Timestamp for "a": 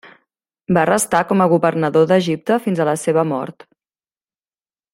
1.43-1.47, 2.85-2.89